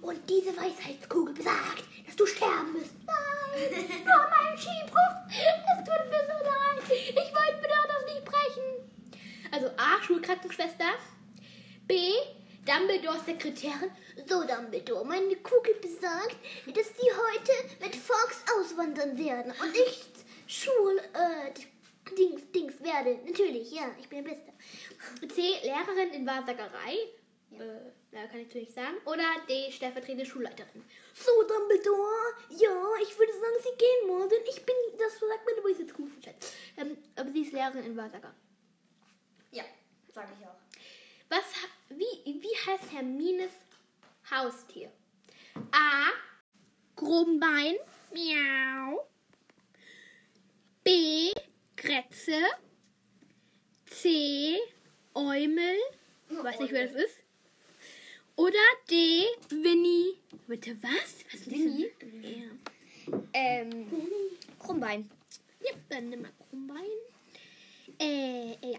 Und 0.04 0.28
diese 0.28 0.54
Weisheitskugel 0.54 1.32
besagt, 1.32 1.82
dass 2.06 2.14
du 2.14 2.26
sterben 2.26 2.74
musst. 2.74 2.92
Nein, 3.06 3.86
nur 4.04 4.28
mein 4.28 4.58
Skibruch. 4.58 5.16
Es 5.30 5.78
tut 5.78 6.10
mir 6.10 6.24
so 6.28 6.44
leid. 6.44 7.00
Ich 7.08 7.32
wollte 7.32 7.60
mir 7.62 7.68
doch 7.68 7.86
das 7.88 8.04
nicht 8.12 8.24
brechen. 8.26 9.20
Also 9.50 9.68
A. 9.78 10.02
Schulkrankenschwester. 10.02 10.84
B. 11.88 12.12
Dumbledores 12.66 13.24
Sekretärin. 13.24 13.90
So, 14.28 14.44
Dumbledore, 14.44 15.06
meine 15.06 15.36
Kugel 15.36 15.74
besagt, 15.80 16.36
dass 16.66 16.86
sie 16.86 17.10
heute 17.10 17.74
mit 17.80 17.96
Fox 17.96 18.42
auswandern 18.58 19.16
werden 19.16 19.52
und 19.52 19.74
ich 19.74 20.04
Schul, 20.46 20.98
äh, 20.98 21.50
Dings, 22.14 22.42
Dings 22.52 22.74
werde. 22.82 23.18
Natürlich, 23.24 23.72
ja, 23.72 23.90
ich 23.98 24.08
bin 24.10 24.22
der 24.22 24.32
Beste. 24.32 24.52
C. 25.34 25.40
Lehrerin 25.62 26.12
in 26.12 26.26
Wahrsagerei. 26.26 26.94
Äh, 27.52 28.03
na, 28.14 28.26
kann 28.28 28.40
ich 28.40 28.46
natürlich 28.46 28.72
sagen. 28.72 28.96
Oder 29.06 29.24
D. 29.48 29.72
Stellvertretende 29.72 30.24
Schulleiterin. 30.24 30.84
So, 31.12 31.32
Dumbledore, 31.42 32.34
ja, 32.50 32.92
ich 33.02 33.18
würde 33.18 33.32
sagen, 33.32 33.56
sie 33.60 33.76
gehen 33.76 34.06
morgen. 34.06 34.40
Ich 34.48 34.64
bin, 34.64 34.74
das 34.98 35.18
sagt 35.18 35.44
meine 35.44 35.64
Weisheitskugel. 35.64 36.12
Ähm, 36.76 36.96
aber 37.16 37.30
sie 37.32 37.42
ist 37.42 37.52
Lehrerin 37.52 37.84
in 37.84 37.96
Wahrsager. 37.96 38.32
Ja, 39.50 39.64
sag 40.12 40.28
ich 40.38 40.46
auch. 40.46 40.54
Was, 41.28 41.44
wie, 41.88 42.40
wie 42.40 42.70
heißt 42.70 42.92
Hermines 42.92 43.50
Haustier? 44.30 44.92
A. 45.72 46.10
Grumbein. 46.94 47.74
Miau. 48.12 49.08
B. 50.84 51.32
Kretze. 51.74 52.40
C. 53.86 54.56
Eumel. 55.14 55.78
Weiß 56.28 56.60
nicht, 56.60 56.72
wer 56.72 56.86
das 56.86 56.94
ist. 56.94 57.23
Oder 58.36 58.58
D. 58.90 59.24
Winnie. 59.50 60.18
Bitte 60.46 60.76
was? 60.82 61.24
Was 61.30 61.40
ist 61.40 61.50
Winnie? 61.50 61.90
Ja. 62.22 63.20
Ähm. 63.32 63.86
Krummbein. 64.58 65.08
Ja, 65.60 65.72
dann 65.88 66.08
nimm 66.08 66.22
mal 66.22 66.32
Krummbein. 66.48 66.80
Äh, 68.00 68.50
ja. 68.62 68.78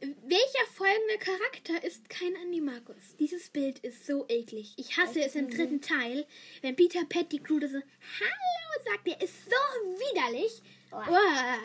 Welcher 0.00 0.66
folgende 0.74 1.18
Charakter 1.18 1.84
ist 1.84 2.08
kein 2.08 2.34
Animagus? 2.36 3.16
Dieses 3.18 3.50
Bild 3.50 3.78
ist 3.80 4.06
so 4.06 4.24
eklig. 4.28 4.72
Ich 4.76 4.96
hasse 4.96 5.22
es 5.22 5.34
im 5.34 5.50
dritten 5.50 5.82
Teil, 5.82 6.26
wenn 6.62 6.74
Peter 6.74 7.04
Pettigrew 7.04 7.60
so 7.60 7.78
Hallo 8.18 8.84
sagt. 8.84 9.06
Der 9.06 9.20
ist 9.20 9.44
so 9.44 9.50
widerlich. 9.50 10.62
Uah, 10.90 11.58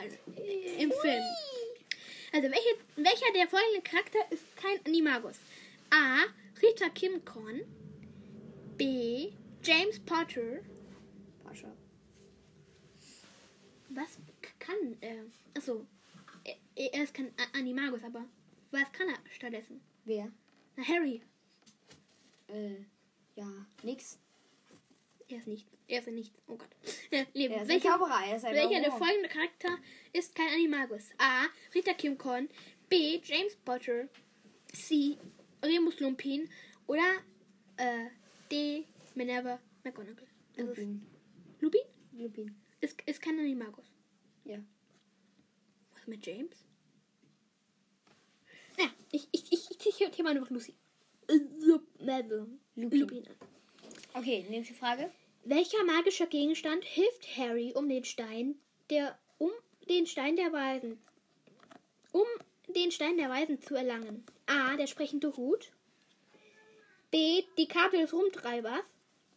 Im 0.77 0.91
Film. 0.91 1.23
Also, 2.33 2.49
welche, 2.49 2.77
welcher 2.97 3.33
der 3.33 3.47
folgenden 3.47 3.83
Charakter 3.83 4.19
ist 4.29 4.43
kein 4.57 4.85
Animagus? 4.85 5.37
A. 5.89 6.25
Rita 6.65 6.89
Kimcorn. 6.89 7.61
B. 8.75 9.33
James 9.61 9.99
Potter. 9.99 10.63
Pascha. 11.43 11.67
Was 13.89 14.17
kann 14.57 14.97
er? 14.99 15.25
Achso, 15.55 15.85
er, 16.43 16.55
er 16.93 17.03
ist 17.03 17.13
kein 17.13 17.31
Animagus, 17.53 18.03
aber 18.03 18.25
was 18.71 18.91
kann 18.91 19.09
er 19.09 19.19
stattdessen? 19.31 19.79
Wer? 20.05 20.31
Na, 20.75 20.83
Harry. 20.83 21.21
Äh. 22.47 22.77
Ja, 23.35 23.47
nix. 23.83 24.17
Er 25.27 25.37
ist 25.37 25.47
nicht. 25.47 25.67
Er 25.87 25.99
ist 25.99 26.07
nichts. 26.07 26.41
Oh 26.47 26.55
Gott. 26.55 26.69
Äh, 27.11 27.25
Leben. 27.33 27.53
Er 27.53 27.61
ist 27.61 27.67
welcher 27.67 27.91
Zauberer. 27.91 28.25
Er 28.27 28.37
ist 28.37 28.45
ein 28.45 28.55
welcher 28.55 28.81
der 28.81 28.91
folgende 28.91 29.29
Charakter 29.29 29.77
ist 30.13 30.33
kein 30.33 30.47
Animagus? 30.47 31.11
A. 31.19 31.45
Rita 31.75 31.93
Kimcorn. 31.93 32.49
B. 32.89 33.19
James 33.23 33.55
Potter. 33.57 34.09
C. 34.73 35.17
Remus 35.63 35.99
Lupin 35.99 36.49
oder 36.87 37.15
äh, 37.77 38.07
D. 38.51 38.85
Minerva 39.15 39.59
McGonagall. 39.83 40.27
Das 40.55 40.65
ist 40.65 40.77
Lupin. 40.77 41.05
Lupin? 41.59 41.81
Lupin. 42.13 42.55
Ist, 42.81 43.01
ist 43.05 43.21
kein 43.21 43.39
Animagus. 43.39 43.91
Ja. 44.43 44.57
Was 45.93 46.07
mit 46.07 46.25
James? 46.25 46.65
Ja, 48.77 48.85
ich, 49.11 49.27
ich, 49.31 49.51
ich, 49.51 49.71
ich, 49.71 49.87
ich, 49.87 50.01
ich 50.01 50.23
mal 50.23 50.35
einfach 50.35 50.49
Lucy. 50.49 50.75
Äh, 51.27 51.39
Lupin. 51.59 52.59
Lupin 52.75 53.27
an. 53.27 53.35
Okay, 54.13 54.45
nächste 54.49 54.73
Frage. 54.73 55.11
Welcher 55.43 55.83
magischer 55.83 56.27
Gegenstand 56.27 56.83
hilft 56.83 57.37
Harry 57.37 57.73
um 57.75 57.87
den 57.87 58.03
Stein 58.03 58.55
der 58.89 59.17
um 59.37 59.51
den 59.89 60.07
Stein 60.07 60.35
der 60.35 60.51
Weisen 60.51 60.97
um 62.11 62.25
den 62.73 62.91
Stein 62.91 63.17
der 63.17 63.29
Weisen 63.29 63.61
zu 63.61 63.75
erlangen? 63.75 64.25
A. 64.47 64.75
Der 64.77 64.87
sprechende 64.87 65.35
Hut. 65.35 65.71
B. 67.11 67.43
Die 67.57 67.67
Karte 67.67 67.97
des 67.97 68.13
Rumtreibers. 68.13 68.85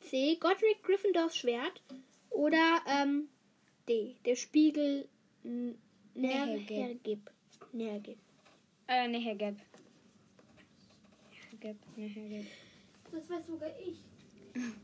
C. 0.00 0.36
Godric 0.36 0.82
Gryffindors 0.82 1.36
Schwert. 1.36 1.82
Oder 2.30 2.80
ähm, 2.86 3.28
D. 3.88 4.16
Der 4.24 4.36
Spiegel 4.36 5.08
N- 5.44 5.78
Nergib. 6.14 6.70
Nergib. 6.70 7.30
Nergib. 7.72 8.18
Äh, 8.88 9.08
ne, 9.08 9.18
Herr 9.18 9.34
Geb. 9.34 9.56
Herr 11.50 11.58
Geb, 11.58 11.76
ne, 11.96 12.06
Herr 12.06 12.28
Geb. 12.28 12.46
Das 13.12 13.28
weiß 13.30 13.46
sogar 13.46 13.70
ich. 13.80 13.98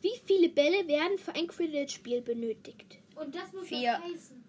Wie 0.03 0.13
viele 0.27 0.49
Bälle 0.51 0.87
werden 0.87 1.19
für 1.19 1.35
ein 1.35 1.47
Quidditch-Spiel 1.49 2.21
benötigt? 2.21 2.99
Und 3.17 3.35
das 3.35 3.53
muss 3.53 3.67
Vier. 3.67 3.99
heißen. 3.99 4.45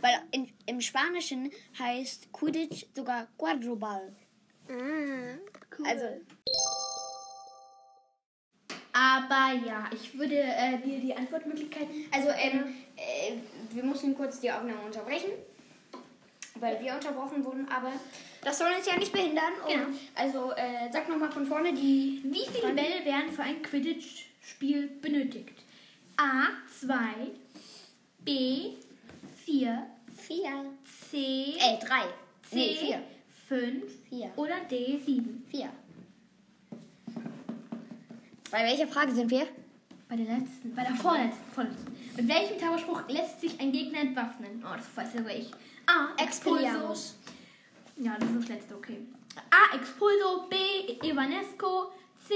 Weil 0.00 0.22
in, 0.32 0.52
im 0.66 0.80
Spanischen 0.80 1.50
heißt 1.78 2.32
Quidditch 2.32 2.86
sogar 2.94 3.28
Quadroball. 3.38 4.14
Cool. 4.72 5.86
Also, 5.86 6.04
Aber 8.92 9.52
ja, 9.66 9.88
ich 9.92 10.18
würde 10.18 10.36
äh, 10.36 10.78
dir 10.78 11.00
die 11.00 11.14
Antwortmöglichkeiten. 11.14 12.06
also 12.12 12.28
ähm, 12.30 12.74
äh, 12.96 13.32
wir 13.70 13.84
mussten 13.84 14.14
kurz 14.14 14.40
die 14.40 14.50
Aufnahme 14.50 14.80
unterbrechen, 14.84 15.30
weil 16.56 16.80
wir 16.82 16.94
unterbrochen 16.94 17.44
wurden, 17.44 17.68
aber 17.68 17.92
das 18.42 18.58
soll 18.58 18.68
uns 18.76 18.86
ja 18.86 18.96
nicht 18.98 19.12
behindern. 19.12 19.52
Genau. 19.66 19.86
Also 20.14 20.52
äh, 20.52 20.90
sag 20.92 21.08
nochmal 21.08 21.30
von 21.30 21.46
vorne 21.46 21.72
die... 21.72 22.20
Wie 22.24 22.46
viele 22.52 22.72
Bälle 22.74 23.04
werden 23.04 23.30
für 23.30 23.42
ein 23.42 23.62
Quidditch-Spiel 23.62 24.88
benötigt? 25.00 25.58
A. 26.16 26.48
2, 26.80 26.94
B. 28.24 28.72
4, 29.44 29.86
Vier. 30.16 30.64
C. 31.10 31.54
Äh, 31.58 31.78
drei. 31.84 32.04
C. 32.48 32.54
Nee, 32.56 32.74
vier. 32.74 33.02
5 33.52 34.08
Vier. 34.08 34.32
oder 34.36 34.60
D. 34.70 34.98
7. 34.98 35.44
Vier. 35.46 35.68
Bei 38.50 38.64
welcher 38.64 38.86
Frage 38.86 39.12
sind 39.12 39.30
wir? 39.30 39.46
Bei 40.08 40.16
der 40.16 40.38
letzten, 40.38 40.74
bei 40.74 40.84
der 40.84 40.94
vorletzten, 40.94 41.52
vorletzten. 41.52 41.92
Mit 42.16 42.28
welchem 42.28 42.58
Zauberspruch 42.58 43.06
lässt 43.08 43.42
sich 43.42 43.60
ein 43.60 43.70
Gegner 43.70 44.00
entwaffnen? 44.00 44.64
Oh, 44.64 44.74
das 44.74 44.86
weiß 44.96 45.12
sogar 45.12 45.34
ich. 45.34 45.50
A. 45.84 46.14
Expulso. 46.22 46.64
Expelliarmus. 46.64 47.18
Ja, 47.98 48.16
das 48.18 48.30
ist 48.30 48.38
das 48.38 48.48
letzte, 48.48 48.74
okay. 48.74 49.06
A. 49.50 49.76
Expulso, 49.76 50.48
B. 50.48 50.56
Evanesco, 51.06 51.92
C. 52.26 52.34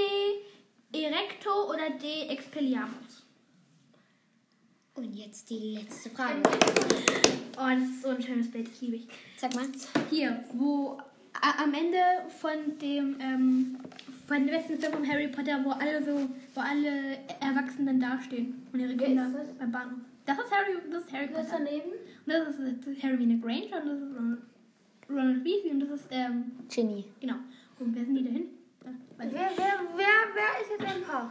Erecto 0.93 1.71
oder 1.71 1.91
D. 1.99 2.29
Expelliarmus. 2.29 3.25
Und 4.95 5.15
jetzt 5.15 5.49
die 5.49 5.79
letzte 5.79 6.11
Frage. 6.11 6.43
Oh, 7.59 7.69
das 7.69 7.83
ist 7.89 8.03
so 8.03 8.09
ein 8.11 8.23
schönes 8.23 8.51
Bild, 8.51 8.69
das 8.69 8.81
liebe 8.81 8.97
ich. 8.97 9.09
Sag 9.37 9.55
mal. 9.55 9.65
Hier, 10.11 10.45
wo 10.53 10.99
am 11.41 11.73
Ende 11.75 11.99
von 12.41 12.78
dem, 12.80 13.17
ähm, 13.21 13.76
von 14.26 14.39
dem 14.39 14.47
letzten 14.47 14.78
Film 14.78 14.93
von 14.93 15.09
Harry 15.09 15.28
Potter, 15.28 15.61
wo 15.65 15.71
alle 15.71 16.02
so, 16.04 16.28
wo 16.54 16.61
alle 16.61 17.19
Erwachsenen 17.41 18.00
dastehen 18.00 18.67
und 18.73 18.80
ihre 18.80 18.97
Kinder 18.97 19.30
das? 19.33 19.49
beim 19.59 19.73
Bahnhof. 19.73 19.99
Das 20.25 20.39
ist 20.39 20.50
Harry, 20.50 20.76
das 20.91 21.04
ist 21.04 21.13
Harry 21.13 21.28
Potter. 21.28 21.47
daneben? 21.52 21.93
Und 21.93 22.33
das 22.33 22.49
ist, 22.49 22.59
das 22.80 22.87
ist 22.89 23.02
Harry 23.02 23.17
Granger 23.17 23.83
und 23.83 23.89
das 23.89 24.00
ist 24.00 24.17
Ronald, 24.17 24.39
Ronald 25.09 25.45
Weasley 25.45 25.71
und 25.71 25.80
das 25.80 25.91
ist, 26.00 26.07
ähm, 26.11 26.52
Ginny. 26.69 27.04
genau. 27.21 27.37
Und 27.78 27.95
wer 27.95 28.04
sind 28.04 28.17
die 28.17 28.25
dahin? 28.25 28.47
Ich. 28.85 29.19
Wer, 29.19 29.30
wer, 29.30 29.80
wer, 29.97 30.07
wer 30.35 30.63
ist 30.63 30.71
jetzt 30.78 30.95
ein 30.95 31.02
Paar? 31.02 31.30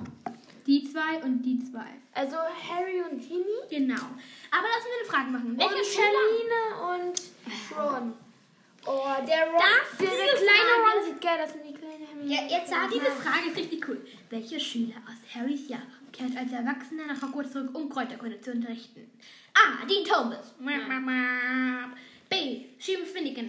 Die 0.66 0.84
zwei 0.92 1.22
und 1.24 1.42
die 1.44 1.60
zwei. 1.64 1.86
Also 2.14 2.38
Harry 2.38 3.02
und 3.02 3.20
Ginny 3.20 3.44
Genau. 3.70 3.94
Aber 4.52 4.68
lass 4.68 4.86
uns 4.86 4.96
eine 5.00 5.10
Frage 5.10 5.30
machen. 5.32 5.58
Welche 5.58 5.76
und. 5.76 5.98
Hermine 5.98 7.04
und 7.04 7.22
Ron. 7.78 8.14
Oh, 8.88 9.26
der 9.28 9.48
Ron. 9.48 9.60
Das- 9.60 9.98
der, 9.98 10.08
kleine 10.08 10.36
Frage- 10.38 10.98
Ron 10.98 11.06
sieht 11.06 11.22
geil 11.22 11.40
aus 11.44 11.52
und 11.54 11.64
die 11.68 11.74
kleine 11.74 12.06
Hermine. 12.08 12.34
Ja, 12.34 12.42
jetzt 12.58 12.70
sag 12.70 12.90
Diese 12.90 13.12
Frage 13.12 13.50
ist 13.50 13.58
richtig 13.58 13.88
cool. 13.88 14.06
Welcher 14.30 14.60
Schüler 14.60 14.96
aus 15.08 15.36
Harrys 15.36 15.68
Jahrgang 15.68 15.90
kehrt 16.12 16.36
als 16.38 16.52
Erwachsener 16.52 17.06
nach 17.08 17.22
Hogwarts 17.22 17.52
zurück, 17.52 17.70
um 17.74 17.90
Kräuterkunde 17.90 18.40
zu 18.42 18.52
unterrichten? 18.52 19.10
A. 19.54 19.86
Dean 19.86 20.04
Thomas. 20.04 20.54
B. 22.30 22.66
Seamus 22.80 23.10
Finnegan. 23.12 23.48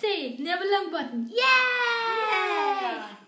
C. 0.00 0.36
Neville 0.38 0.70
Longbottom. 0.70 1.28
Yay! 1.28 3.21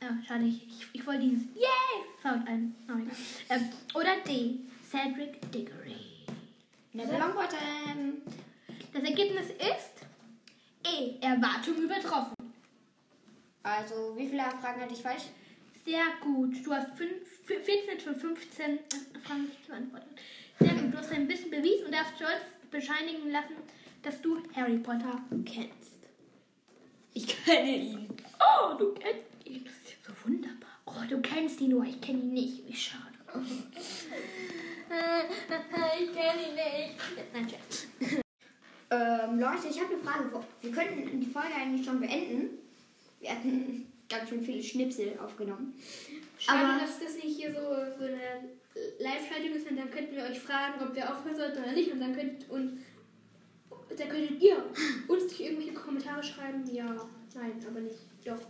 Oh, 0.00 0.26
schade, 0.26 0.44
ich, 0.44 0.66
ich, 0.92 1.06
wollte 1.06 1.22
dieses 1.22 1.44
Yay! 1.54 2.04
Sound 2.22 2.46
ein. 2.46 2.74
Oh, 2.88 3.52
ähm, 3.52 3.68
oder 3.94 4.16
D. 4.26 4.60
Cedric 4.88 5.40
Diggory. 5.52 5.96
Neville 6.92 7.18
Longbottom. 7.18 8.22
Das 8.92 9.02
Ergebnis 9.02 9.50
ist 9.50 10.06
E. 10.86 11.18
Erwartung 11.20 11.76
übertroffen. 11.82 12.34
Also, 13.62 14.16
wie 14.16 14.28
viele 14.28 14.42
Fragen 14.62 14.80
hatte 14.80 14.94
ich 14.94 15.02
falsch? 15.02 15.24
Sehr 15.84 16.04
gut. 16.22 16.64
Du 16.64 16.72
hast 16.72 16.96
fünf, 16.96 17.28
14 17.44 18.00
von 18.00 18.14
15 18.14 18.78
Fragen 19.24 19.44
richtig 19.46 19.66
beantwortet. 19.66 20.08
Sehr 20.60 20.74
gut. 20.74 20.92
Du 20.92 20.98
hast 20.98 21.12
ein 21.12 21.26
bisschen 21.26 21.50
bewiesen 21.50 21.86
und 21.86 21.92
darfst 21.92 22.16
stolz 22.16 22.42
bescheinigen 22.70 23.30
lassen, 23.30 23.56
dass 24.02 24.20
du 24.20 24.42
Harry 24.54 24.78
Potter 24.78 25.20
kennst. 25.44 25.98
Ich 27.14 27.26
kenne 27.44 27.76
ihn. 27.76 28.08
Oh, 28.38 28.74
du 28.78 28.94
kennst 28.94 29.44
ihn. 29.44 29.66
Wunderbar. 30.28 30.70
Oh, 30.86 31.04
du 31.08 31.20
kennst 31.20 31.60
ihn 31.60 31.70
nur. 31.70 31.84
Ich 31.84 32.00
kenne 32.00 32.20
ihn 32.20 32.32
nicht. 32.32 32.66
Wie 32.68 32.74
schade. 32.74 33.04
ich 36.00 36.14
kenne 36.14 36.48
ihn 36.48 36.54
nicht. 36.54 36.96
Nein. 37.32 38.20
Ähm, 38.90 39.38
Leute, 39.38 39.68
ich 39.68 39.80
habe 39.80 39.94
eine 39.94 40.02
Frage. 40.02 40.44
Wir 40.62 40.72
könnten 40.72 41.20
die 41.20 41.26
Folge 41.26 41.54
eigentlich 41.54 41.84
schon 41.84 42.00
beenden. 42.00 42.58
Wir 43.20 43.30
hatten 43.30 43.92
ganz 44.08 44.28
schön 44.30 44.42
viele 44.42 44.62
Schnipsel 44.62 45.18
aufgenommen. 45.22 45.74
Schade, 46.38 46.66
Aber- 46.66 46.80
dass 46.80 46.98
das 46.98 47.16
nicht 47.16 47.36
hier 47.36 47.52
so, 47.52 47.60
so 47.98 48.04
eine 48.04 48.48
Live-Schaltung 48.98 49.52
ist, 49.54 49.66
dann 49.66 49.90
könnten 49.90 50.16
wir 50.16 50.22
euch 50.24 50.38
fragen, 50.38 50.80
ob 50.82 50.94
wir 50.94 51.10
aufhören 51.10 51.36
sollten 51.36 51.62
oder 51.62 51.72
nicht. 51.72 51.92
Und 51.92 52.00
dann 52.00 52.14
könnt, 52.14 52.48
und, 52.48 52.78
dann 53.96 54.08
könntet 54.08 54.40
ihr 54.40 54.64
uns 55.08 55.26
durch 55.26 55.40
irgendwelche 55.40 55.74
Kommentare 55.74 56.22
schreiben. 56.22 56.64
Ja, 56.72 56.86
nein, 57.34 57.52
aber 57.66 57.80
nicht. 57.80 57.98
Doch. 58.24 58.40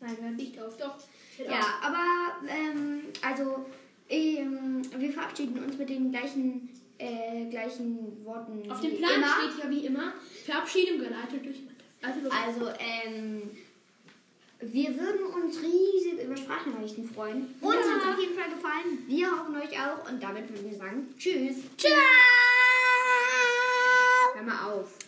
Nein, 0.00 0.16
wir 0.16 0.24
hören 0.24 0.36
nicht 0.36 0.58
auf. 0.60 0.76
Doch. 0.78 0.96
Hört 1.38 1.50
Ja, 1.50 1.60
aber 1.82 2.46
ähm, 2.48 3.00
also 3.22 3.66
ähm, 4.08 4.82
wir 4.96 5.12
verabschieden 5.12 5.62
uns 5.64 5.76
mit 5.78 5.88
den 5.88 6.10
gleichen, 6.10 6.68
äh, 6.98 7.44
gleichen 7.50 8.24
Worten. 8.24 8.70
Auf 8.70 8.80
dem 8.80 8.96
Plan 8.98 9.14
immer. 9.16 9.26
steht 9.28 9.64
ja 9.64 9.70
wie 9.70 9.86
immer 9.86 10.12
Verabschiedung 10.44 10.98
geleitet 10.98 11.44
durch 11.44 11.56
Matthias. 12.02 12.32
Also, 12.46 12.68
ähm, 12.78 13.50
wir 14.60 14.88
würden 14.98 15.26
uns 15.42 15.58
riesig 15.62 16.22
über 16.24 16.36
Sprachnachrichten 16.36 17.08
freuen. 17.10 17.54
Uns 17.60 17.74
Ja. 17.74 17.92
hat 17.92 18.02
es 18.02 18.14
auf 18.14 18.18
jeden 18.20 18.34
Fall 18.38 18.50
gefallen. 18.50 19.04
Wir 19.06 19.30
hoffen 19.30 19.56
euch 19.56 19.72
auch. 19.78 20.08
Und 20.10 20.22
damit 20.22 20.48
würden 20.48 20.70
wir 20.70 20.78
sagen, 20.78 21.14
tschüss. 21.18 21.56
Ciao! 21.76 21.92
Hör 24.34 24.42
mal 24.42 24.70
auf. 24.72 24.98